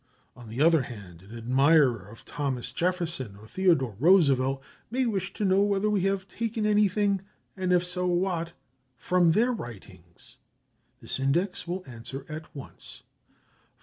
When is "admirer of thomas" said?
1.37-2.71